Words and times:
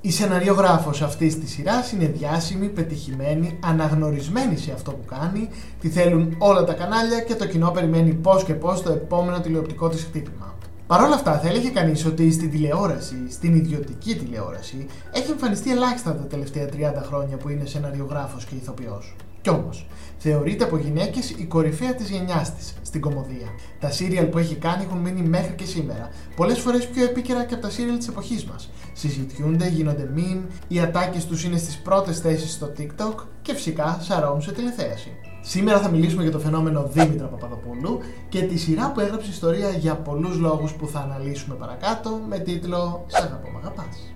Η 0.00 0.10
σεναριογράφος 0.10 1.02
αυτής 1.02 1.38
της 1.38 1.50
σειράς 1.50 1.92
είναι 1.92 2.06
διάσημη, 2.06 2.68
πετυχημένη, 2.68 3.58
αναγνωρισμένη 3.64 4.56
σε 4.56 4.72
αυτό 4.72 4.90
που 4.90 5.04
κάνει, 5.04 5.48
τη 5.80 5.88
θέλουν 5.88 6.34
όλα 6.38 6.64
τα 6.64 6.72
κανάλια 6.72 7.20
και 7.20 7.34
το 7.34 7.46
κοινό 7.46 7.70
περιμένει 7.70 8.12
πώς 8.12 8.44
και 8.44 8.54
πώς 8.54 8.82
το 8.82 8.92
επόμενο 8.92 9.40
τηλεοπτικό 9.40 9.88
της 9.88 10.02
χτύπημα. 10.04 10.54
Παρ' 10.86 11.02
όλα 11.02 11.14
αυτά, 11.14 11.38
θα 11.38 11.48
έλεγε 11.48 11.68
κανείς 11.68 12.06
ότι 12.06 12.32
στην 12.32 12.50
τηλεόραση, 12.50 13.16
στην 13.30 13.54
ιδιωτική 13.54 14.16
τηλεόραση, 14.16 14.86
έχει 15.12 15.30
εμφανιστεί 15.30 15.70
ελάχιστα 15.70 16.14
τα 16.14 16.26
τελευταία 16.26 16.66
30 16.66 17.02
χρόνια 17.06 17.36
που 17.36 17.48
είναι 17.48 17.64
σεναριογράφος 17.64 18.44
και 18.44 18.54
ηθοποιός. 18.54 19.14
Κι 19.48 19.54
όμως, 19.54 19.86
θεωρείται 20.18 20.64
από 20.64 20.76
γυναίκες 20.76 21.30
η 21.30 21.44
κορυφαία 21.44 21.94
της 21.94 22.10
γενιάς 22.10 22.54
της 22.54 22.74
στην 22.82 23.00
κομμωδία. 23.00 23.46
Τα 23.80 23.90
σύριαλ 23.90 24.26
που 24.26 24.38
έχει 24.38 24.54
κάνει 24.54 24.84
έχουν 24.84 24.98
μείνει 24.98 25.22
μέχρι 25.22 25.54
και 25.54 25.64
σήμερα, 25.64 26.10
πολλές 26.36 26.58
φορές 26.58 26.86
πιο 26.86 27.04
επίκαιρα 27.04 27.44
και 27.44 27.54
από 27.54 27.62
τα 27.62 27.70
σύριαλ 27.70 27.98
της 27.98 28.08
εποχής 28.08 28.44
μας. 28.44 28.70
Συζητιούνται, 28.92 29.68
γίνονται 29.68 30.08
meme, 30.16 30.42
οι 30.68 30.80
ατάκες 30.80 31.26
τους 31.26 31.44
είναι 31.44 31.56
στις 31.56 31.76
πρώτες 31.76 32.20
θέσεις 32.20 32.52
στο 32.52 32.72
TikTok 32.78 33.14
και 33.42 33.54
φυσικά 33.54 33.98
σαρώνουν 34.00 34.42
σε 34.42 34.52
τηλεθέαση. 34.52 35.10
Σήμερα 35.40 35.80
θα 35.80 35.88
μιλήσουμε 35.88 36.22
για 36.22 36.32
το 36.32 36.38
φαινόμενο 36.38 36.88
Δήμητρα 36.92 37.26
Παπαδοπούλου 37.26 38.00
και 38.28 38.42
τη 38.42 38.56
σειρά 38.56 38.92
που 38.92 39.00
έγραψε 39.00 39.30
ιστορία 39.30 39.70
για 39.70 39.94
πολλούς 39.94 40.36
λόγους 40.36 40.72
που 40.72 40.88
θα 40.88 40.98
αναλύσουμε 40.98 41.54
παρακάτω 41.54 42.20
με 42.28 42.38
τίτλο 42.38 43.04
«Σ' 43.06 43.22
αγαπώ 43.22 43.50
μ' 43.50 43.56
αγαπάς». 43.56 44.12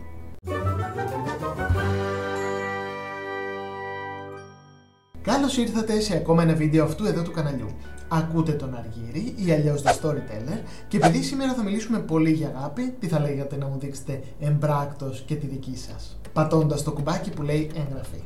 Καλώς 5.33 5.57
ήρθατε 5.57 6.01
σε 6.01 6.17
ακόμα 6.17 6.43
ένα 6.43 6.55
βίντεο 6.55 6.85
αυτού 6.85 7.07
εδώ 7.07 7.23
του 7.23 7.31
καναλιού. 7.31 7.67
Ακούτε 8.09 8.53
τον 8.53 8.75
Αργύρι 8.77 9.35
ή 9.37 9.53
αλλιώς 9.53 9.83
The 9.83 9.91
Storyteller 9.91 10.59
και 10.89 10.97
επειδή 10.97 11.23
σήμερα 11.23 11.55
θα 11.55 11.63
μιλήσουμε 11.63 11.99
πολύ 11.99 12.31
για 12.31 12.53
αγάπη, 12.57 12.95
τι 13.01 13.07
θα 13.07 13.21
λέγατε 13.21 13.57
να 13.57 13.67
μου 13.67 13.79
δείξετε 13.79 14.23
εμπράκτος 14.41 15.23
και 15.27 15.35
τη 15.35 15.47
δική 15.47 15.77
σας, 15.77 16.19
πατώντας 16.33 16.83
το 16.83 16.93
κουμπάκι 16.93 17.31
που 17.31 17.43
λέει 17.43 17.71
εγγραφή. 17.75 18.23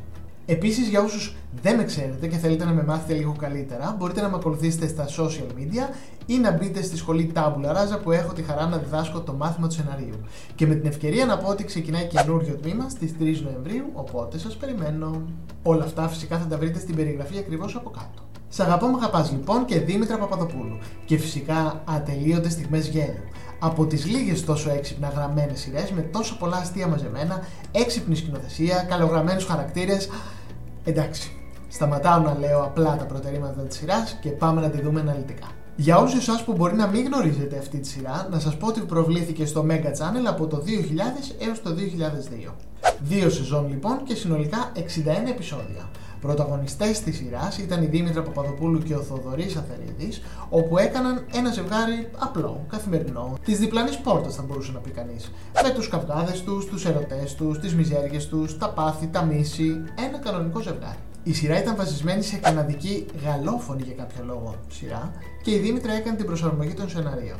Επίσης, 0.48 0.88
για 0.88 1.02
όσους 1.02 1.36
δεν 1.62 1.76
με 1.76 1.84
ξέρετε 1.84 2.26
και 2.26 2.36
θέλετε 2.36 2.64
να 2.64 2.72
με 2.72 2.82
μάθετε 2.82 3.14
λίγο 3.14 3.34
καλύτερα, 3.38 3.96
μπορείτε 3.98 4.20
να 4.20 4.28
με 4.28 4.36
ακολουθήσετε 4.36 4.86
στα 4.86 5.06
social 5.08 5.58
media 5.58 5.94
ή 6.26 6.38
να 6.38 6.50
μπείτε 6.50 6.82
στη 6.82 6.96
σχολή 6.96 7.32
Tabula 7.34 7.70
Rasa 7.70 8.02
που 8.02 8.12
έχω 8.12 8.32
τη 8.32 8.42
χαρά 8.42 8.66
να 8.66 8.76
διδάσκω 8.76 9.20
το 9.20 9.32
μάθημα 9.32 9.68
του 9.68 9.74
σεναρίου. 9.74 10.20
Και 10.54 10.66
με 10.66 10.74
την 10.74 10.86
ευκαιρία 10.88 11.26
να 11.26 11.38
πω 11.38 11.48
ότι 11.48 11.64
ξεκινάει 11.64 12.06
καινούριο 12.06 12.54
τμήμα 12.54 12.88
στις 12.88 13.14
3 13.20 13.40
Νοεμβρίου, 13.42 13.90
οπότε 13.92 14.38
σας 14.38 14.56
περιμένω. 14.56 15.22
Όλα 15.62 15.84
αυτά 15.84 16.08
φυσικά 16.08 16.38
θα 16.38 16.46
τα 16.46 16.56
βρείτε 16.58 16.78
στην 16.78 16.94
περιγραφή 16.94 17.38
ακριβώς 17.38 17.76
από 17.76 17.90
κάτω. 17.90 18.22
Σ' 18.48 18.60
αγαπώ 18.60 18.86
με 18.86 18.96
αγαπάς 19.00 19.30
λοιπόν 19.30 19.64
και 19.64 19.80
Δήμητρα 19.80 20.18
Παπαδοπούλου 20.18 20.78
και 21.04 21.18
φυσικά 21.18 21.82
ατελείωτες 21.84 22.52
στιγμές 22.52 22.88
γέλιου. 22.88 23.24
Από 23.58 23.86
τις 23.86 24.06
λίγες 24.06 24.44
τόσο 24.44 24.70
έξυπνα 24.70 25.08
γραμμένες 25.08 25.60
σειρές 25.60 25.90
με 25.90 26.00
τόσο 26.00 26.36
πολλά 26.38 26.56
αστεία 26.56 26.86
μαζεμένα, 26.86 27.46
έξυπνη 27.72 28.16
σκηνοθεσία, 28.16 28.86
καλογραμμένους 28.88 29.44
χαρακτήρες, 29.44 30.08
Εντάξει, 30.88 31.30
σταματάω 31.68 32.20
να 32.20 32.38
λέω 32.38 32.62
απλά 32.62 32.96
τα 32.96 33.04
προτερήματα 33.04 33.60
της 33.60 33.76
σειράς 33.76 34.18
και 34.20 34.30
πάμε 34.30 34.60
να 34.60 34.70
τη 34.70 34.80
δούμε 34.80 35.00
αναλυτικά. 35.00 35.46
Για 35.76 35.98
όλους 35.98 36.14
εσάς 36.14 36.44
που 36.44 36.52
μπορεί 36.52 36.74
να 36.76 36.86
μην 36.86 37.04
γνωρίζετε 37.04 37.58
αυτή 37.58 37.78
τη 37.78 37.88
σειρά, 37.88 38.28
να 38.30 38.38
σας 38.38 38.56
πω 38.56 38.66
ότι 38.66 38.80
προβλήθηκε 38.80 39.46
στο 39.46 39.66
Mega 39.68 39.86
Channel 39.86 40.26
από 40.28 40.46
το 40.46 40.62
2000 40.66 41.34
έως 41.38 41.62
το 41.62 41.70
2002. 41.70 42.54
Δύο 43.00 43.30
σεζόν 43.30 43.68
λοιπόν 43.68 44.02
και 44.04 44.14
συνολικά 44.14 44.72
61 44.74 44.80
επεισόδια. 45.28 45.88
Πρωταγωνιστές 46.20 47.00
της 47.00 47.16
σειράς 47.16 47.58
ήταν 47.58 47.82
η 47.82 47.86
Δήμητρα 47.86 48.22
Παπαδοπούλου 48.22 48.78
και 48.78 48.94
ο 48.94 49.00
Θοδωρής 49.00 49.56
Αθερίδης, 49.56 50.22
όπου 50.48 50.78
έκαναν 50.78 51.24
ένα 51.34 51.50
ζευγάρι 51.52 52.10
απλό, 52.18 52.66
καθημερινό, 52.70 53.38
της 53.44 53.58
διπλανής 53.58 53.98
πόρτας 53.98 54.34
θα 54.34 54.42
μπορούσε 54.42 54.72
να 54.72 54.78
πει 54.78 54.90
κανείς. 54.90 55.32
Με 55.62 55.70
τους 55.70 55.88
καυγάδες 55.88 56.42
τους, 56.42 56.66
τους 56.66 56.84
ερωτές 56.84 57.34
τους, 57.34 57.58
τις 57.58 57.74
μιζέριε 57.74 58.18
τους, 58.18 58.58
τα 58.58 58.68
πάθη, 58.70 59.06
τα 59.06 59.24
μίση, 59.24 59.82
ένα 60.06 60.18
κανονικό 60.18 60.60
ζευγάρι. 60.60 60.98
Η 61.22 61.32
σειρά 61.32 61.58
ήταν 61.58 61.76
βασισμένη 61.76 62.22
σε 62.22 62.36
καναδική 62.36 63.06
γαλλόφωνη 63.24 63.82
για 63.82 63.94
κάποιο 63.94 64.24
λόγο 64.24 64.54
σειρά 64.68 65.12
και 65.42 65.50
η 65.50 65.58
Δήμητρα 65.58 65.92
έκανε 65.92 66.16
την 66.16 66.26
προσαρμογή 66.26 66.74
των 66.74 66.88
σεναρίων. 66.88 67.38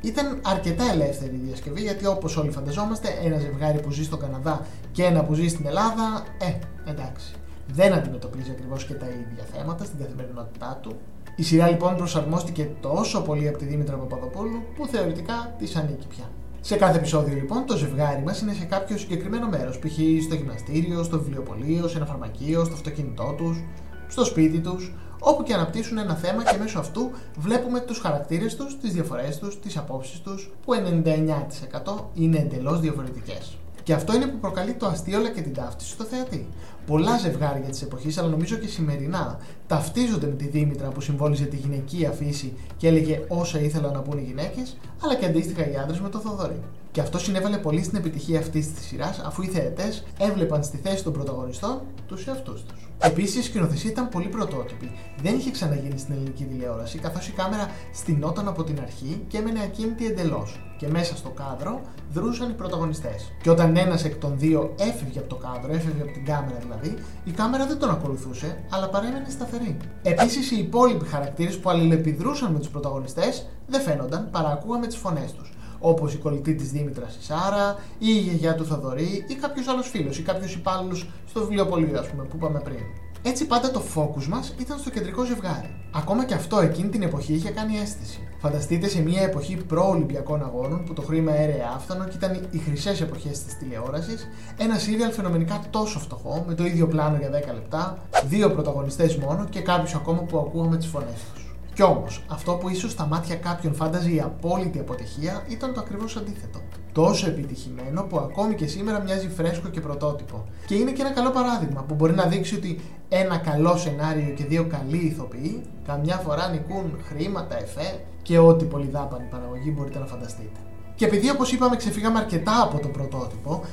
Ήταν 0.00 0.40
αρκετά 0.44 0.84
ελεύθερη 0.92 1.34
η 1.34 1.40
διασκευή 1.46 1.80
γιατί 1.80 2.06
όπως 2.06 2.36
όλοι 2.36 2.50
φανταζόμαστε, 2.50 3.08
ένα 3.24 3.38
ζευγάρι 3.38 3.80
που 3.80 3.90
ζει 3.90 4.04
στον 4.04 4.18
Καναδά 4.18 4.66
και 4.92 5.04
ένα 5.04 5.24
που 5.24 5.34
ζει 5.34 5.48
στην 5.48 5.66
Ελλάδα, 5.66 6.24
ε, 6.38 6.90
εντάξει 6.90 7.34
δεν 7.66 7.92
αντιμετωπίζει 7.92 8.50
ακριβώς 8.50 8.84
και 8.84 8.94
τα 8.94 9.06
ίδια 9.06 9.44
θέματα 9.52 9.84
στην 9.84 9.98
καθημερινότητά 9.98 10.78
του. 10.82 10.96
Η 11.36 11.42
σειρά 11.42 11.68
λοιπόν 11.68 11.96
προσαρμόστηκε 11.96 12.70
τόσο 12.80 13.22
πολύ 13.22 13.48
από 13.48 13.58
τη 13.58 13.64
Δήμητρα 13.64 13.96
Παπαδοπούλου 13.96 14.62
που 14.76 14.86
θεωρητικά 14.86 15.54
της 15.58 15.76
ανήκει 15.76 16.06
πια. 16.06 16.24
Σε 16.60 16.76
κάθε 16.76 16.98
επεισόδιο 16.98 17.34
λοιπόν 17.34 17.66
το 17.66 17.76
ζευγάρι 17.76 18.22
μας 18.22 18.40
είναι 18.40 18.52
σε 18.52 18.64
κάποιο 18.64 18.98
συγκεκριμένο 18.98 19.48
μέρος, 19.48 19.78
π.χ. 19.78 19.98
στο 20.24 20.34
γυμναστήριο, 20.34 21.02
στο 21.02 21.18
βιβλιοπωλείο, 21.18 21.88
σε 21.88 21.96
ένα 21.96 22.06
φαρμακείο, 22.06 22.64
στο 22.64 22.74
αυτοκίνητό 22.74 23.34
τους, 23.36 23.64
στο 24.08 24.24
σπίτι 24.24 24.58
τους, 24.58 24.94
όπου 25.18 25.42
και 25.42 25.54
αναπτύσσουν 25.54 25.98
ένα 25.98 26.14
θέμα 26.14 26.44
και 26.44 26.56
μέσω 26.58 26.78
αυτού 26.78 27.10
βλέπουμε 27.38 27.80
τους 27.80 27.98
χαρακτήρες 27.98 28.56
τους, 28.56 28.78
τις 28.80 28.92
διαφορές 28.92 29.38
τους, 29.38 29.60
τις 29.60 29.76
απόψεις 29.76 30.20
τους, 30.20 30.52
που 30.64 30.74
99% 30.74 32.10
είναι 32.14 32.38
εντελώς 32.38 32.80
διαφορετικές. 32.80 33.56
Και 33.86 33.92
αυτό 33.92 34.14
είναι 34.14 34.26
που 34.26 34.38
προκαλεί 34.38 34.72
το 34.74 34.86
αστείο 34.86 35.18
αλλά 35.18 35.30
και 35.30 35.40
την 35.40 35.54
ταύτιση 35.54 35.90
στο 35.90 36.04
θεατή. 36.04 36.48
Πολλά 36.86 37.18
ζευγάρια 37.18 37.68
της 37.68 37.82
εποχής, 37.82 38.18
αλλά 38.18 38.28
νομίζω 38.28 38.56
και 38.56 38.66
σημερινά, 38.66 39.38
ταυτίζονται 39.66 40.26
με 40.26 40.32
τη 40.32 40.48
Δήμητρα 40.48 40.88
που 40.88 41.00
συμβόλιζε 41.00 41.44
τη 41.44 41.56
γυναικεία 41.56 42.10
φύση 42.10 42.52
και 42.76 42.88
έλεγε 42.88 43.24
όσα 43.28 43.60
ήθελαν 43.60 43.92
να 43.92 44.00
πούν 44.00 44.18
οι 44.18 44.22
γυναίκες, 44.22 44.76
αλλά 45.02 45.14
και 45.14 45.26
αντίστοιχα 45.26 45.70
οι 45.70 45.76
άντρες 45.76 46.00
με 46.00 46.08
το 46.08 46.18
Θοδωρή. 46.18 46.62
Και 46.96 47.02
αυτό 47.02 47.18
συνέβαλε 47.18 47.58
πολύ 47.58 47.82
στην 47.82 47.98
επιτυχία 47.98 48.38
αυτής 48.38 48.72
της 48.72 48.86
σειράς, 48.86 49.18
αφού 49.18 49.42
οι 49.42 49.46
θεατές 49.46 50.04
έβλεπαν 50.18 50.64
στη 50.64 50.76
θέση 50.76 51.04
των 51.04 51.12
πρωταγωνιστών 51.12 51.80
τους 52.06 52.26
εαυτούς 52.26 52.62
τους. 52.62 52.88
Επίσης, 52.98 53.36
η 53.36 53.42
σκηνοθεσία 53.42 53.90
ήταν 53.90 54.08
πολύ 54.08 54.28
πρωτότυπη. 54.28 54.90
Δεν 55.22 55.34
είχε 55.34 55.50
ξαναγίνει 55.50 55.98
στην 55.98 56.14
ελληνική 56.14 56.44
τηλεόραση, 56.44 56.98
καθώς 56.98 57.28
η 57.28 57.32
κάμερα 57.32 57.70
στηνόταν 57.92 58.48
από 58.48 58.64
την 58.64 58.80
αρχή 58.80 59.24
και 59.28 59.38
έμενε 59.38 59.60
ακίνητη 59.62 60.06
εντελώς. 60.06 60.60
Και 60.78 60.88
μέσα 60.88 61.16
στο 61.16 61.28
κάδρο 61.28 61.80
δρούσαν 62.12 62.50
οι 62.50 62.52
πρωταγωνιστές. 62.52 63.32
Και 63.42 63.50
όταν 63.50 63.76
ένας 63.76 64.04
εκ 64.04 64.14
των 64.14 64.38
δύο 64.38 64.74
έφευγε 64.78 65.18
από 65.18 65.28
το 65.28 65.36
κάδρο, 65.36 65.72
έφευγε 65.72 66.02
από 66.02 66.12
την 66.12 66.24
κάμερα 66.24 66.58
δηλαδή, 66.58 66.96
η 67.24 67.30
κάμερα 67.30 67.66
δεν 67.66 67.78
τον 67.78 67.90
ακολουθούσε, 67.90 68.64
αλλά 68.70 68.88
παρέμενε 68.88 69.26
σταθερή. 69.28 69.76
Επίσης, 70.02 70.50
οι 70.50 70.58
υπόλοιποι 70.58 71.04
χαρακτήρες 71.04 71.58
που 71.58 71.70
αλληλεπιδρούσαν 71.70 72.52
με 72.52 72.58
τους 72.58 72.68
πρωταγωνιστές 72.68 73.46
δεν 73.66 73.80
φαίνονταν 73.80 74.28
παρά 74.30 74.48
ακούγαμε 74.48 74.86
τις 74.86 74.96
φωνές 74.96 75.32
τους 75.32 75.55
όπως 75.78 76.14
η 76.14 76.16
κολλητή 76.16 76.54
της 76.54 76.70
Δήμητρας 76.70 77.16
η 77.16 77.22
Σάρα, 77.22 77.76
ή 77.98 78.08
η 78.08 78.20
γιαγιά 78.20 78.54
του 78.54 78.64
Θοδωρή, 78.66 79.24
ή 79.28 79.34
κάποιος 79.34 79.68
άλλος 79.68 79.88
φίλος, 79.88 80.18
ή 80.18 80.22
κάποιος 80.22 80.54
υπάλληλος 80.54 81.10
στο 81.28 81.40
βιβλιοπωλείο, 81.40 81.98
ας 81.98 82.06
πούμε, 82.06 82.22
που 82.22 82.36
είπαμε 82.36 82.60
πριν. 82.60 82.80
Έτσι 83.22 83.46
πάντα 83.46 83.70
το 83.70 83.82
focus 83.94 84.24
μας 84.24 84.54
ήταν 84.58 84.78
στο 84.78 84.90
κεντρικό 84.90 85.24
ζευγάρι. 85.24 85.74
Ακόμα 85.94 86.24
και 86.24 86.34
αυτό 86.34 86.60
εκείνη 86.60 86.88
την 86.88 87.02
εποχή 87.02 87.32
είχε 87.32 87.50
κάνει 87.50 87.78
αίσθηση. 87.78 88.20
Φανταστείτε 88.38 88.88
σε 88.88 89.02
μια 89.02 89.22
εποχή 89.22 89.56
προ-Ολυμπιακών 89.56 90.42
αγώνων 90.42 90.84
που 90.84 90.92
το 90.92 91.02
χρήμα 91.02 91.34
έρεε 91.34 91.62
άφθονο 91.74 92.04
και 92.04 92.16
ήταν 92.16 92.48
οι 92.50 92.58
χρυσές 92.58 93.00
εποχές 93.00 93.42
της 93.42 93.58
τηλεόρασης, 93.58 94.28
ένα 94.56 94.78
σύριαλ 94.78 95.10
φαινομενικά 95.10 95.62
τόσο 95.70 95.98
φτωχό, 95.98 96.44
με 96.46 96.54
το 96.54 96.64
ίδιο 96.64 96.86
πλάνο 96.86 97.16
για 97.16 97.30
10 97.30 97.54
λεπτά, 97.54 97.98
δύο 98.28 98.50
πρωταγωνιστές 98.50 99.16
μόνο 99.16 99.46
και 99.50 99.60
κάποιους 99.60 99.94
ακόμα 99.94 100.20
που 100.20 100.38
ακούγαμε 100.38 100.76
τις 100.76 100.86
φωνές 100.86 101.24
τους. 101.34 101.45
Κι 101.76 101.82
όμως, 101.82 102.24
αυτό 102.28 102.52
που 102.52 102.68
ίσως 102.68 102.90
στα 102.90 103.06
μάτια 103.06 103.36
κάποιων 103.36 103.74
φάνταζε 103.74 104.10
η 104.10 104.20
απόλυτη 104.20 104.78
αποτυχία 104.78 105.44
ήταν 105.48 105.74
το 105.74 105.80
ακριβώς 105.80 106.16
αντίθετο. 106.16 106.60
Τόσο 106.92 107.26
επιτυχημένο 107.26 108.02
που 108.02 108.18
ακόμη 108.18 108.54
και 108.54 108.66
σήμερα 108.66 109.00
μοιάζει 109.00 109.28
φρέσκο 109.28 109.68
και 109.68 109.80
πρωτότυπο. 109.80 110.44
Και 110.66 110.74
είναι 110.74 110.92
και 110.92 111.02
ένα 111.02 111.10
καλό 111.10 111.30
παράδειγμα 111.30 111.82
που 111.82 111.94
μπορεί 111.94 112.14
να 112.14 112.24
δείξει 112.24 112.54
ότι 112.54 112.80
ένα 113.08 113.36
καλό 113.36 113.76
σενάριο 113.76 114.34
και 114.34 114.44
δύο 114.44 114.64
καλοί 114.64 114.96
ηθοποιοί 114.96 115.62
καμιά 115.86 116.16
φορά 116.16 116.48
νικούν 116.48 116.98
χρήματα, 117.08 117.58
εφέ 117.58 118.00
και 118.22 118.38
ό,τι 118.38 118.64
πολυδάπανη 118.64 119.26
παραγωγή 119.30 119.72
μπορείτε 119.76 119.98
να 119.98 120.06
φανταστείτε. 120.06 120.60
Και 120.94 121.04
επειδή 121.04 121.30
όπως 121.30 121.52
είπαμε 121.52 121.76
ξεφύγαμε 121.76 122.18
αρκετά 122.18 122.62
από 122.62 122.78
το 122.78 122.88
πρωτότυπο, 122.88 123.64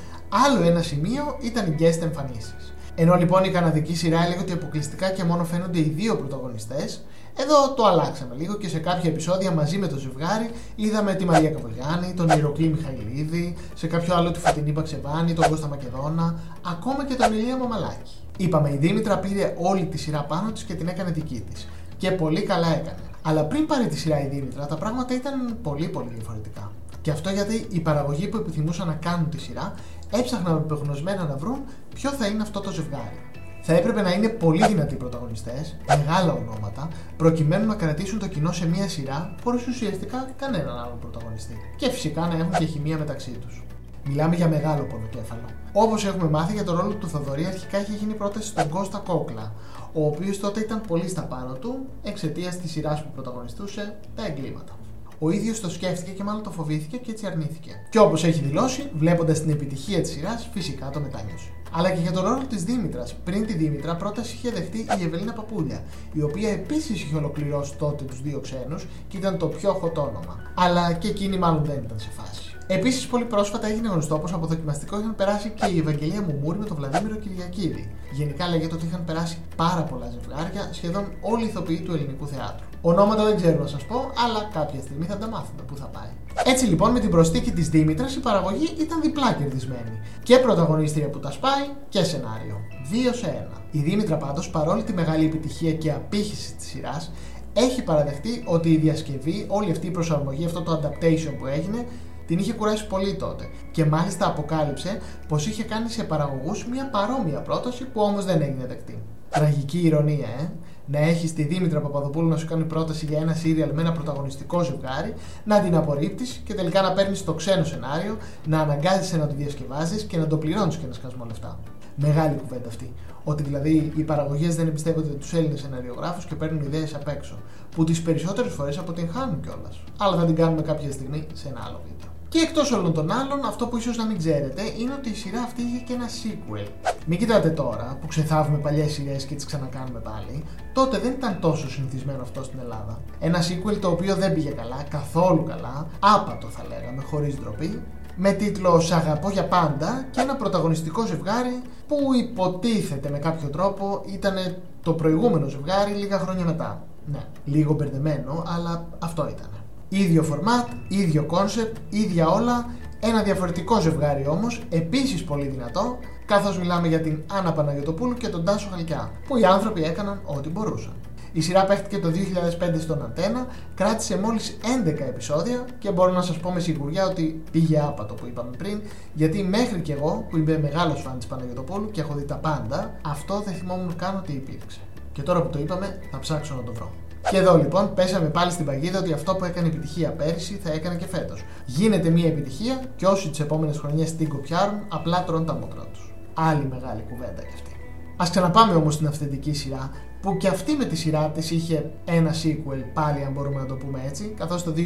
άλλο 0.47 0.63
ένα 0.63 0.81
σημείο 0.81 1.37
ήταν 1.41 1.65
οι 1.71 1.75
guest 1.79 2.01
εμφανίσεις. 2.01 2.73
Ενώ 2.95 3.15
λοιπόν 3.15 3.43
η 3.43 3.49
καναδική 3.49 3.95
σειρά 3.95 4.25
έλεγε 4.25 4.39
ότι 4.39 4.51
αποκλειστικά 4.51 5.09
και 5.09 5.23
μόνο 5.23 5.43
φαίνονται 5.43 5.79
οι 5.79 5.93
δύο 5.95 6.15
πρωταγωνιστές, 6.15 7.05
εδώ 7.35 7.73
το 7.73 7.85
αλλάξαμε 7.85 8.35
λίγο 8.35 8.53
και 8.55 8.67
σε 8.67 8.79
κάποια 8.79 9.09
επεισόδια 9.09 9.51
μαζί 9.51 9.77
με 9.77 9.87
το 9.87 9.97
ζευγάρι 9.97 10.49
είδαμε 10.75 11.13
τη 11.13 11.25
Μαρία 11.25 11.49
Καβογιάννη, 11.49 12.13
τον 12.13 12.29
Ηρωκλή 12.29 12.67
Μιχαηλίδη, 12.67 13.55
σε 13.73 13.87
κάποιο 13.87 14.15
άλλο 14.15 14.31
τη 14.31 14.39
Φωτεινή 14.39 14.71
Παξεβάνη, 14.71 15.33
τον 15.33 15.49
Κώστα 15.49 15.67
Μακεδόνα, 15.67 16.39
ακόμα 16.65 17.05
και 17.05 17.15
τον 17.15 17.33
Ηλία 17.33 17.57
Μαμαλάκη. 17.57 18.11
Είπαμε, 18.37 18.69
η 18.73 18.77
Δήμητρα 18.77 19.17
πήρε 19.17 19.55
όλη 19.57 19.85
τη 19.85 19.97
σειρά 19.97 20.23
πάνω 20.23 20.51
της 20.51 20.63
και 20.63 20.73
την 20.73 20.87
έκανε 20.87 21.11
δική 21.11 21.43
της. 21.51 21.67
Και 21.97 22.11
πολύ 22.11 22.41
καλά 22.41 22.67
έκανε. 22.67 22.97
Αλλά 23.21 23.43
πριν 23.43 23.65
πάρει 23.65 23.87
τη 23.87 23.97
σειρά 23.97 24.21
η 24.21 24.27
Δήμητρα, 24.27 24.65
τα 24.65 24.75
πράγματα 24.75 25.13
ήταν 25.13 25.57
πολύ 25.61 25.87
πολύ 25.87 26.09
διαφορετικά. 26.13 26.71
Και 27.01 27.11
αυτό 27.11 27.29
γιατί 27.29 27.65
οι 27.69 27.79
παραγωγοί 27.79 28.27
που 28.27 28.37
επιθυμούσαν 28.37 28.87
να 28.87 28.93
κάνουν 28.93 29.29
τη 29.29 29.39
σειρά 29.39 29.73
έψαχναν 30.11 30.55
απεγνωσμένα 30.55 31.23
να 31.23 31.35
βρουν 31.35 31.61
ποιο 31.93 32.09
θα 32.09 32.25
είναι 32.27 32.41
αυτό 32.41 32.59
το 32.59 32.71
ζευγάρι 32.71 33.19
θα 33.65 33.73
έπρεπε 33.73 34.01
να 34.01 34.11
είναι 34.11 34.29
πολύ 34.29 34.67
δυνατοί 34.67 34.95
πρωταγωνιστές, 34.95 35.75
μεγάλα 35.87 36.33
ονόματα, 36.33 36.87
προκειμένου 37.17 37.65
να 37.65 37.75
κρατήσουν 37.75 38.19
το 38.19 38.27
κοινό 38.27 38.51
σε 38.51 38.67
μία 38.67 38.89
σειρά 38.89 39.35
χωρίς 39.43 39.67
ουσιαστικά 39.67 40.29
κανέναν 40.37 40.77
άλλον 40.77 40.99
πρωταγωνιστή. 40.99 41.57
Και 41.77 41.89
φυσικά 41.89 42.21
να 42.21 42.35
έχουν 42.35 42.51
και 42.51 42.65
χημεία 42.65 42.97
μεταξύ 42.97 43.31
τους. 43.31 43.63
Μιλάμε 44.07 44.35
για 44.35 44.47
μεγάλο 44.47 44.83
πονοκέφαλο. 44.83 45.45
Όπως 45.73 46.05
έχουμε 46.05 46.29
μάθει 46.29 46.53
για 46.53 46.63
τον 46.63 46.77
ρόλο 46.77 46.93
του 46.93 47.09
Θοδωρή, 47.09 47.45
αρχικά 47.45 47.81
είχε 47.81 47.93
γίνει 47.93 48.13
πρόταση 48.13 48.47
στον 48.47 48.69
Κώστα 48.69 48.97
Κόκλα, 48.97 49.53
ο 49.93 50.05
οποίος 50.05 50.39
τότε 50.39 50.59
ήταν 50.59 50.81
πολύ 50.87 51.09
στα 51.09 51.21
πάνω 51.21 51.53
του 51.53 51.85
εξαιτίας 52.03 52.57
της 52.57 52.71
σειράς 52.71 53.03
που 53.03 53.09
πρωταγωνιστούσε 53.13 53.95
τα 54.15 54.25
εγκλήματα. 54.25 54.77
Ο 55.19 55.29
ίδιος 55.29 55.59
το 55.59 55.69
σκέφτηκε 55.69 56.11
και 56.11 56.23
μάλλον 56.23 56.43
το 56.43 56.51
φοβήθηκε 56.51 56.97
και 56.97 57.11
έτσι 57.11 57.25
αρνήθηκε. 57.25 57.71
Και 57.89 57.99
όπως 57.99 58.23
έχει 58.23 58.41
δηλώσει, 58.41 58.89
βλέποντας 58.93 59.41
την 59.41 59.49
επιτυχία 59.49 60.01
της 60.01 60.11
σειράς, 60.11 60.49
φυσικά 60.53 60.89
το 60.89 60.99
μετάνιωσε. 60.99 61.49
Αλλά 61.75 61.89
και 61.91 61.99
για 62.01 62.11
τον 62.11 62.23
ρόλο 62.23 62.43
της 62.49 62.63
Δήμητρας. 62.63 63.13
Πριν 63.23 63.45
τη 63.45 63.53
Δήμητρα, 63.53 63.95
πρώτα 63.95 64.21
είχε 64.21 64.51
δεχτεί 64.51 64.77
η 64.99 65.03
Ευελίνα 65.03 65.33
Παπούλια, 65.33 65.83
η 66.13 66.21
οποία 66.21 66.49
επίσης 66.49 67.01
είχε 67.01 67.15
ολοκληρώσει 67.15 67.75
τότε 67.77 68.03
τους 68.03 68.21
δύο 68.21 68.39
ξένους 68.39 68.87
και 69.07 69.17
ήταν 69.17 69.37
το 69.37 69.47
πιο 69.47 69.81
hot 69.83 69.93
όνομα. 69.95 70.51
Αλλά 70.55 70.93
και 70.93 71.07
εκείνη 71.07 71.37
μάλλον 71.37 71.63
δεν 71.63 71.83
ήταν 71.85 71.99
σε 71.99 72.09
φάση. 72.09 72.52
Επίσης, 72.67 73.07
πολύ 73.07 73.25
πρόσφατα 73.25 73.67
έγινε 73.67 73.87
γνωστό 73.87 74.19
πως 74.19 74.33
από 74.33 74.45
δοκιμαστικό 74.45 74.99
είχαν 74.99 75.15
περάσει 75.15 75.53
και 75.55 75.65
η 75.65 75.79
Ευαγγελία 75.79 76.21
Μουμούρη 76.21 76.57
με 76.57 76.65
τον 76.65 76.77
Βλαδίμηρο 76.77 77.15
Κυριακίδη. 77.15 77.91
Γενικά 78.11 78.47
λέγεται 78.47 78.75
ότι 78.75 78.85
είχαν 78.85 79.03
περάσει 79.05 79.37
πάρα 79.55 79.81
πολλά 79.81 80.07
ζευγάρια, 80.09 80.69
σχεδόν 80.71 81.05
όλοι 81.21 81.43
οι 81.43 81.47
ηθοποιοί 81.47 81.79
του 81.79 81.93
ελληνικού 81.93 82.27
θεάτρου. 82.27 82.65
Ονόματα 82.81 83.23
δεν 83.23 83.35
ξέρω 83.35 83.61
να 83.61 83.67
σας 83.67 83.85
πω, 83.85 83.95
αλλά 83.95 84.49
κάποια 84.53 84.81
στιγμή 84.81 85.05
θα 85.05 85.17
τα 85.17 85.27
μάθουμε 85.27 85.61
πού 85.67 85.75
θα 85.77 85.85
πάει. 85.85 86.11
Έτσι 86.45 86.65
λοιπόν 86.65 86.91
με 86.91 86.99
την 86.99 87.09
προστίκη 87.09 87.51
της 87.51 87.69
Δήμητρας 87.69 88.15
η 88.15 88.19
παραγωγή 88.19 88.67
ήταν 88.79 89.01
διπλά 89.01 89.33
κερδισμένη. 89.33 89.99
Και 90.23 90.37
πρωταγωνίστρια 90.37 91.09
που 91.09 91.19
τα 91.19 91.31
σπάει 91.31 91.65
και 91.89 92.03
σενάριο. 92.03 92.57
Δύο 92.91 93.13
σε 93.13 93.25
ένα. 93.25 93.61
Η 93.71 93.79
Δήμητρα 93.79 94.17
πάντως 94.17 94.49
παρόλη 94.49 94.83
τη 94.83 94.93
μεγάλη 94.93 95.25
επιτυχία 95.25 95.73
και 95.73 95.91
απήχηση 95.91 96.53
της 96.55 96.67
σειράς 96.67 97.11
έχει 97.53 97.83
παραδεχτεί 97.83 98.43
ότι 98.45 98.69
η 98.71 98.77
διασκευή, 98.77 99.45
όλη 99.47 99.71
αυτή 99.71 99.87
η 99.87 99.91
προσαρμογή, 99.91 100.45
αυτό 100.45 100.61
το 100.61 100.81
adaptation 100.81 101.33
που 101.39 101.45
έγινε, 101.45 101.85
την 102.25 102.37
είχε 102.37 102.53
κουράσει 102.53 102.87
πολύ 102.87 103.15
τότε 103.15 103.49
και 103.71 103.85
μάλιστα 103.85 104.27
αποκάλυψε 104.27 105.01
πως 105.27 105.47
είχε 105.47 105.63
κάνει 105.63 105.89
σε 105.89 106.03
παραγωγούς 106.03 106.67
μια 106.67 106.89
παρόμοια 106.89 107.39
πρόταση 107.41 107.83
που 107.85 108.01
όμως 108.01 108.25
δεν 108.25 108.41
έγινε 108.41 108.65
δεκτή. 108.65 109.01
Τραγική 109.29 109.79
ηρωνία, 109.79 110.27
ε! 110.39 110.51
Να 110.85 110.99
έχεις 110.99 111.33
τη 111.33 111.43
Δήμητρα 111.43 111.79
Παπαδοπούλου 111.79 112.27
να 112.27 112.37
σου 112.37 112.45
κάνει 112.45 112.63
πρόταση 112.63 113.05
για 113.05 113.19
ένα 113.19 113.33
σύριαλ 113.33 113.69
με 113.73 113.81
ένα 113.81 113.91
πρωταγωνιστικό 113.91 114.63
ζευγάρι, 114.63 115.13
να 115.43 115.59
την 115.59 115.75
απορρίπτεις 115.75 116.41
και 116.45 116.53
τελικά 116.53 116.81
να 116.81 116.93
παίρνεις 116.93 117.23
το 117.23 117.33
ξένο 117.33 117.63
σενάριο, 117.63 118.17
να 118.45 118.59
αναγκάζεσαι 118.59 119.17
να 119.17 119.27
το 119.27 119.33
διασκευάζεις 119.35 120.03
και 120.03 120.17
να 120.17 120.27
το 120.27 120.37
πληρώνεις 120.37 120.75
και 120.75 120.85
ένα 120.85 120.93
σκασμό 120.93 121.25
λεφτά. 121.25 121.59
Μεγάλη 121.95 122.35
κουβέντα 122.35 122.67
αυτή. 122.67 122.93
Ότι 123.23 123.43
δηλαδή 123.43 123.91
οι 123.95 124.03
παραγωγές 124.03 124.55
δεν 124.55 124.67
εμπιστεύονται 124.67 125.07
τους 125.07 125.33
Έλληνες 125.33 125.59
σεναριογράφους 125.59 126.25
και 126.25 126.35
παίρνουν 126.35 126.61
ιδέες 126.61 126.95
απ' 126.95 127.07
έξω. 127.07 127.37
Που 127.75 127.83
τις 127.83 128.01
περισσότερες 128.01 128.53
φορές 128.53 128.77
αποτυγχάνουν 128.77 129.41
κιόλας. 129.41 129.83
Αλλά 129.97 130.17
θα 130.17 130.25
την 130.25 130.35
κάνουμε 130.35 130.61
κάποια 130.61 130.91
στιγμή 130.91 131.27
σε 131.33 131.47
ένα 131.47 131.63
άλλο 131.67 131.81
βίντεο. 131.87 132.12
Και 132.33 132.39
εκτός 132.39 132.71
όλων 132.71 132.93
των 132.93 133.11
άλλων, 133.11 133.45
αυτό 133.45 133.67
που 133.67 133.77
ίσως 133.77 133.97
να 133.97 134.05
μην 134.05 134.17
ξέρετε 134.17 134.61
είναι 134.79 134.93
ότι 134.93 135.09
η 135.09 135.13
σειρά 135.13 135.41
αυτή 135.41 135.61
είχε 135.61 135.77
και 135.77 135.93
ένα 135.93 136.05
sequel. 136.07 136.67
Μην 137.05 137.19
κοιτάτε 137.19 137.49
τώρα 137.49 137.97
που 138.01 138.07
ξεθάβουμε 138.07 138.57
παλιές 138.57 138.91
σειρές 138.91 139.25
και 139.25 139.35
τις 139.35 139.45
ξανακάνουμε 139.45 139.99
πάλι. 139.99 140.43
Τότε 140.73 140.97
δεν 140.97 141.11
ήταν 141.11 141.39
τόσο 141.39 141.69
συνηθισμένο 141.69 142.21
αυτό 142.21 142.43
στην 142.43 142.59
Ελλάδα. 142.59 143.01
Ένα 143.19 143.39
sequel 143.41 143.77
το 143.79 143.87
οποίο 143.89 144.15
δεν 144.15 144.33
πήγε 144.33 144.49
καλά, 144.49 144.83
καθόλου 144.89 145.43
καλά, 145.43 145.87
άπατο 145.99 146.47
θα 146.47 146.63
λέγαμε, 146.67 147.03
χωρίς 147.03 147.39
ντροπή, 147.39 147.81
με 148.15 148.31
τίτλο 148.31 148.79
Σ' 148.79 148.91
αγαπώ 148.91 149.29
για 149.29 149.47
πάντα 149.47 150.05
και 150.11 150.21
ένα 150.21 150.35
πρωταγωνιστικό 150.35 151.05
ζευγάρι 151.05 151.61
που 151.87 151.97
υποτίθεται 152.13 153.09
με 153.09 153.17
κάποιο 153.17 153.49
τρόπο 153.49 154.03
ήταν 154.05 154.35
το 154.83 154.93
προηγούμενο 154.93 155.47
ζευγάρι 155.47 155.91
λίγα 155.91 156.19
χρόνια 156.19 156.45
μετά. 156.45 156.83
Ναι, 157.05 157.23
λίγο 157.45 157.73
μπερδεμένο, 157.73 158.43
αλλά 158.47 158.85
αυτό 158.99 159.27
ήταν. 159.29 159.52
Ίδιο 159.93 160.23
φορμάτ, 160.23 160.67
ίδιο 160.87 161.23
κόνσεπτ, 161.23 161.77
ίδια 161.89 162.27
όλα, 162.27 162.69
ένα 162.99 163.23
διαφορετικό 163.23 163.81
ζευγάρι 163.81 164.27
όμως, 164.27 164.63
επίσης 164.69 165.23
πολύ 165.23 165.47
δυνατό, 165.47 165.99
καθώς 166.25 166.57
μιλάμε 166.57 166.87
για 166.87 167.01
την 167.01 167.23
Άννα 167.31 167.53
Παναγιοτοπούλου 167.53 168.13
και 168.13 168.27
τον 168.27 168.45
Τάσο 168.45 168.67
Χαλκιά, 168.71 169.11
που 169.27 169.37
οι 169.37 169.45
άνθρωποι 169.45 169.83
έκαναν 169.83 170.21
ό,τι 170.25 170.49
μπορούσαν. 170.49 170.93
Η 171.31 171.41
σειρά 171.41 171.65
παίχτηκε 171.65 171.99
το 171.99 172.09
2005 172.09 172.79
στον 172.79 173.03
Αντένα, 173.03 173.47
κράτησε 173.75 174.17
μόλις 174.17 174.57
11 174.85 174.87
επεισόδια 174.87 175.65
και 175.79 175.91
μπορώ 175.91 176.11
να 176.11 176.21
σας 176.21 176.37
πω 176.37 176.51
με 176.51 176.59
σιγουριά 176.59 177.05
ότι 177.05 177.41
πήγε 177.51 177.79
άπατο 177.79 178.13
που 178.13 178.25
είπαμε 178.25 178.55
πριν, 178.57 178.81
γιατί 179.13 179.43
μέχρι 179.43 179.79
και 179.79 179.93
εγώ 179.93 180.25
που 180.29 180.37
είμαι 180.37 180.59
μεγάλος 180.59 181.01
φαν 181.01 181.17
της 181.17 181.27
Παναγιοτοπούλου 181.27 181.91
και 181.91 182.01
έχω 182.01 182.13
δει 182.13 182.23
τα 182.23 182.35
πάντα, 182.35 182.93
αυτό 183.01 183.41
δεν 183.45 183.53
θυμόμουν 183.53 183.95
καν 183.95 184.15
ότι 184.15 184.31
υπήρξε. 184.31 184.79
Και 185.11 185.21
τώρα 185.21 185.41
που 185.41 185.49
το 185.49 185.59
είπαμε, 185.59 185.99
θα 186.11 186.19
ψάξω 186.19 186.55
να 186.55 186.63
το 186.63 186.73
βρω. 186.73 186.91
Και 187.29 187.37
εδώ 187.37 187.57
λοιπόν 187.57 187.93
πέσαμε 187.93 188.27
πάλι 188.27 188.51
στην 188.51 188.65
παγίδα 188.65 188.99
ότι 188.99 189.13
αυτό 189.13 189.35
που 189.35 189.45
έκανε 189.45 189.67
επιτυχία 189.67 190.09
πέρυσι 190.09 190.59
θα 190.63 190.71
έκανε 190.71 190.95
και 190.95 191.07
φέτος. 191.07 191.43
Γίνεται 191.65 192.09
μια 192.09 192.27
επιτυχία 192.27 192.83
και 192.95 193.05
όσοι 193.05 193.29
τις 193.29 193.39
επόμενες 193.39 193.77
χρονιές 193.77 194.15
την 194.15 194.29
κοπιάρουν 194.29 194.79
απλά 194.89 195.23
τρώνε 195.23 195.45
τα 195.45 195.53
μούτρα 195.53 195.85
τους. 195.91 196.13
Άλλη 196.33 196.65
μεγάλη 196.65 197.03
κουβέντα 197.09 197.41
κι 197.41 197.53
αυτή. 197.53 197.71
Α 198.17 198.25
ξαναπάμε 198.29 198.73
όμως 198.73 198.93
στην 198.93 199.07
αυθεντική 199.07 199.53
σειρά 199.53 199.91
που 200.21 200.37
και 200.37 200.47
αυτή 200.47 200.73
με 200.73 200.85
τη 200.85 200.95
σειρά 200.95 201.29
της 201.29 201.51
είχε 201.51 201.91
ένα 202.05 202.31
sequel 202.43 202.83
πάλι 202.93 203.23
αν 203.23 203.31
μπορούμε 203.33 203.59
να 203.59 203.65
το 203.65 203.75
πούμε 203.75 204.03
έτσι 204.07 204.33
καθώς 204.37 204.63
το 204.63 204.73
2019 204.77 204.79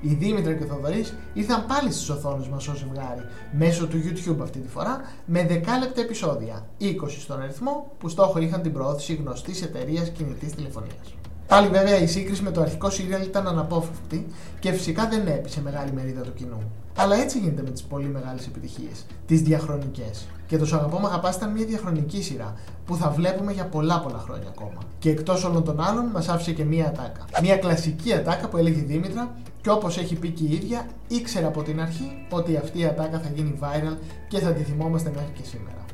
η 0.00 0.14
Δήμητρα 0.14 0.52
και 0.52 0.64
ο 0.64 0.66
Θοδωρής 0.66 1.14
ήρθαν 1.32 1.66
πάλι 1.66 1.92
στις 1.92 2.08
οθόνες 2.08 2.48
μας 2.48 2.68
ως 2.68 2.78
ζευγάρι 2.78 3.20
μέσω 3.52 3.86
του 3.86 3.96
YouTube 3.96 4.42
αυτή 4.42 4.58
τη 4.58 4.68
φορά 4.68 5.00
με 5.24 5.46
10 5.48 5.50
λεπτά 5.80 6.00
επεισόδια 6.00 6.68
20 6.80 6.84
στον 7.20 7.40
αριθμό 7.42 7.92
που 7.98 8.08
στόχο 8.08 8.38
είχαν 8.38 8.62
την 8.62 8.72
προώθηση 8.72 9.14
γνωστής 9.14 9.62
εταιρείας 9.62 10.10
κινητής 10.10 10.54
τηλεφωνίας. 10.54 11.14
Πάλι 11.46 11.68
βέβαια 11.68 11.98
η 11.98 12.06
σύγκριση 12.06 12.42
με 12.42 12.50
το 12.50 12.60
αρχικό 12.60 12.90
σύριαλ 12.90 13.22
ήταν 13.22 13.46
αναπόφευκτη 13.48 14.26
και 14.60 14.72
φυσικά 14.72 15.08
δεν 15.08 15.26
έπεισε 15.26 15.62
μεγάλη 15.62 15.92
μερίδα 15.92 16.20
του 16.20 16.34
κοινού. 16.34 16.72
Αλλά 16.96 17.16
έτσι 17.16 17.38
γίνεται 17.38 17.62
με 17.62 17.70
τις 17.70 17.82
πολύ 17.82 18.06
μεγάλες 18.06 18.46
επιτυχίες, 18.46 19.06
τις 19.26 19.42
διαχρονικές. 19.42 20.26
Και 20.46 20.58
το 20.58 20.66
Σ' 20.66 20.72
αγαπώ 20.72 20.98
με 20.98 21.06
αγαπάς 21.06 21.36
ήταν 21.36 21.52
μια 21.52 21.64
διαχρονική 21.64 22.22
σειρά 22.22 22.54
που 22.86 22.96
θα 22.96 23.10
βλέπουμε 23.10 23.52
για 23.52 23.64
πολλά 23.66 24.00
πολλά 24.00 24.18
χρόνια 24.18 24.48
ακόμα. 24.48 24.78
Και 24.98 25.10
εκτός 25.10 25.44
όλων 25.44 25.64
των 25.64 25.80
άλλων, 25.80 26.04
μας 26.04 26.28
άφησε 26.28 26.52
και 26.52 26.64
μια 26.64 26.86
ατάκα. 26.86 27.24
Μια 27.42 27.56
κλασική 27.56 28.12
ατάκα 28.12 28.48
που 28.48 28.56
έλεγε 28.56 28.80
η 28.80 28.82
Δήμητρα 28.82 29.34
και 29.60 29.70
όπως 29.70 29.98
έχει 29.98 30.14
πει 30.14 30.30
και 30.30 30.44
η 30.44 30.52
ίδια, 30.52 30.86
ήξερα 31.08 31.46
από 31.46 31.62
την 31.62 31.80
αρχή 31.80 32.26
ότι 32.30 32.56
αυτή 32.56 32.78
η 32.78 32.84
ατάκα 32.84 33.18
θα 33.18 33.28
γίνει 33.34 33.58
viral 33.62 33.96
και 34.28 34.38
θα 34.38 34.52
τη 34.52 34.62
θυμόμαστε 34.62 35.10
μέχρι 35.14 35.32
και 35.34 35.44
σήμερα. 35.44 35.84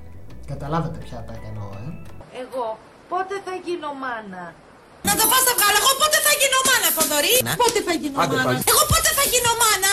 Καταλάβατε 0.47 0.99
ποια 0.99 1.19
ατάκα 1.19 1.47
εννοώ, 1.49 1.65
ε; 1.65 1.89
Εγώ 2.43 2.79
πότε 3.09 3.35
θα 3.45 3.55
γίνω 3.65 3.91
μάνα; 4.03 4.55
Να 5.09 5.13
το 5.19 5.25
πας 5.31 5.43
τα 5.47 5.53
βγάλω. 5.59 5.77
Εγώ 5.83 5.93
πότε 6.01 6.19
θα 6.27 6.33
γίνω 6.41 6.59
μάνα, 6.69 6.89
Θοδωρή; 6.97 7.35
Πότε 7.63 7.81
θα 7.87 7.95
γίνω 8.01 8.17
μάνα; 8.19 8.43
Εγώ 8.73 8.83
πότε 8.93 9.11
θα 9.19 9.25
γίνω 9.33 9.53
μάνα; 9.63 9.91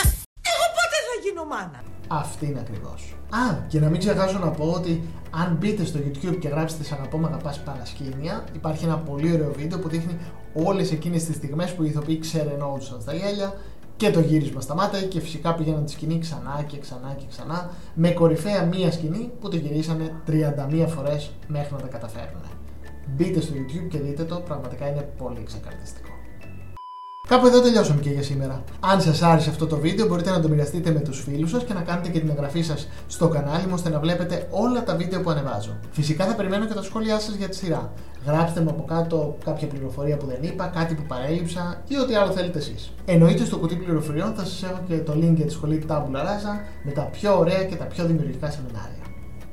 Εγώ 0.52 0.64
πότε 0.76 0.96
θα 1.06 1.14
γίνω 1.24 1.44
μάνα; 1.52 1.78
Αυτή 2.22 2.44
είναι 2.48 2.62
ακριβώς. 2.66 3.00
Α, 3.42 3.44
και 3.70 3.78
να 3.80 3.88
μην 3.92 3.98
ξεχάσω 4.04 4.38
να 4.46 4.50
πω 4.58 4.66
ότι 4.78 4.92
αν 5.42 5.48
μπείτε 5.58 5.84
στο 5.90 5.98
YouTube 6.06 6.36
και 6.42 6.48
γράψετε 6.48 6.82
Σ' 6.84 6.92
αγαπώ 6.92 7.16
με 7.18 7.26
αγαπάς 7.26 7.56
παρασκήνια, 7.60 8.44
υπάρχει 8.52 8.84
ένα 8.84 8.98
πολύ 8.98 9.32
ωραίο 9.32 9.52
βίντεο 9.56 9.78
που 9.78 9.88
δείχνει 9.88 10.14
όλες 10.68 10.92
εκείνες 10.92 11.24
τις 11.24 11.36
στιγμές 11.36 11.74
που 11.74 11.82
οι 11.82 11.88
ηθοποιοί 11.88 12.18
ξερενόντουσαν 12.18 13.00
στα 13.00 13.14
γέλια 13.14 13.54
και 13.96 14.10
το 14.10 14.20
γύρισμα 14.20 14.60
σταμάτα 14.60 15.00
και 15.00 15.20
φυσικά 15.20 15.54
πήγαιναν 15.54 15.84
τη 15.84 15.90
σκηνή 15.90 16.18
ξανά 16.18 16.64
και 16.66 16.78
ξανά 16.78 17.14
και 17.18 17.24
ξανά 17.28 17.70
με 17.94 18.10
κορυφαία 18.10 18.64
μία 18.64 18.92
σκηνή 18.92 19.30
που 19.40 19.48
τη 19.48 19.56
γυρίσανε 19.56 20.14
31 20.28 20.86
φορές 20.88 21.30
μέχρι 21.46 21.74
να 21.74 21.80
τα 21.80 21.86
καταφέρουν. 21.86 22.42
Μπείτε 23.16 23.40
στο 23.40 23.52
YouTube 23.54 23.88
και 23.88 23.98
δείτε 23.98 24.24
το, 24.24 24.36
πραγματικά 24.36 24.88
είναι 24.88 25.08
πολύ 25.18 25.42
ξεκαρδιστικό. 25.44 26.08
Κάπου 27.28 27.46
εδώ 27.46 27.60
τελειώσαμε 27.60 28.00
και 28.00 28.10
για 28.10 28.22
σήμερα. 28.22 28.64
Αν 28.80 29.00
σας 29.00 29.22
άρεσε 29.22 29.50
αυτό 29.50 29.66
το 29.66 29.76
βίντεο, 29.76 30.06
μπορείτε 30.06 30.30
να 30.30 30.40
το 30.40 30.48
μοιραστείτε 30.48 30.90
με 30.90 31.00
τους 31.00 31.20
φίλους 31.20 31.50
σας 31.50 31.64
και 31.64 31.72
να 31.72 31.80
κάνετε 31.80 32.08
και 32.08 32.18
την 32.18 32.28
εγγραφή 32.28 32.62
σας 32.62 32.88
στο 33.06 33.28
κανάλι 33.28 33.66
μου 33.66 33.72
ώστε 33.74 33.88
να 33.88 33.98
βλέπετε 33.98 34.46
όλα 34.50 34.82
τα 34.82 34.96
βίντεο 34.96 35.20
που 35.20 35.30
ανεβάζω. 35.30 35.76
Φυσικά 35.90 36.26
θα 36.26 36.34
περιμένω 36.34 36.66
και 36.66 36.74
τα 36.74 36.82
σχόλιά 36.82 37.18
σας 37.20 37.34
για 37.34 37.48
τη 37.48 37.56
σειρά. 37.56 37.92
Γράψτε 38.26 38.60
μου 38.60 38.70
από 38.70 38.84
κάτω 38.84 39.36
κάποια 39.44 39.66
πληροφορία 39.66 40.16
που 40.16 40.26
δεν 40.26 40.38
είπα, 40.40 40.66
κάτι 40.66 40.94
που 40.94 41.02
παρέλειψα 41.08 41.82
ή 41.88 41.96
ό,τι 41.96 42.14
άλλο 42.14 42.30
θέλετε 42.30 42.58
εσείς. 42.58 42.92
Εννοείται 43.04 43.44
στο 43.44 43.58
κουτί 43.58 43.74
πληροφοριών 43.74 44.34
θα 44.34 44.44
σας 44.44 44.62
έχω 44.62 44.80
και 44.88 44.96
το 44.96 45.12
link 45.12 45.32
για 45.34 45.46
τη 45.46 45.52
σχολή 45.52 45.84
Tabula 45.88 46.20
Rasa 46.20 46.60
με 46.82 46.90
τα 46.90 47.02
πιο 47.02 47.38
ωραία 47.38 47.64
και 47.64 47.76
τα 47.76 47.84
πιο 47.84 48.04
δημιουργικά 48.04 48.50
σεμινάρια. 48.50 49.04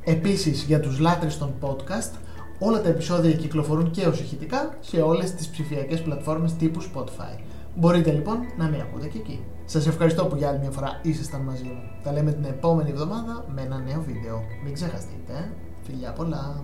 Επίσης 0.04 0.62
για 0.62 0.80
τους 0.80 1.00
λάτρες 1.00 1.38
των 1.38 1.54
podcast, 1.62 2.12
Όλα 2.60 2.82
τα 2.82 2.90
επεισόδια 2.90 3.32
κυκλοφορούν 3.32 3.92
και 3.92 4.06
ως 4.06 4.20
ηχητικά 4.20 4.78
σε 4.80 5.02
όλες 5.02 5.34
τις 5.34 5.48
ψηφιακές 5.48 6.02
πλατφόρμες 6.02 6.54
τύπου 6.54 6.82
Spotify. 6.82 7.40
Μπορείτε 7.76 8.12
λοιπόν 8.12 8.38
να 8.58 8.68
με 8.70 8.78
ακούτε 8.82 9.08
και 9.08 9.18
εκεί. 9.18 9.44
Σας 9.66 9.88
ευχαριστώ 9.88 10.26
που 10.26 10.36
για 10.36 10.50
άλλη 10.50 10.60
μια 10.60 10.72
φορά 10.72 11.00
ήσασταν 11.02 11.42
μαζί 11.42 11.64
μου. 11.64 11.82
Τα 12.04 12.12
λέμε 12.12 12.32
την 12.32 12.46
επόμενη 12.46 12.90
εβδομάδα 12.90 13.46
με 13.56 13.62
ένα 13.62 13.78
νέο 13.78 14.02
βίντεο. 14.02 14.44
Μην 14.64 14.74
ξεχαστείτε. 14.74 15.52
Φιλιά 15.84 16.12
πολλά! 16.12 16.62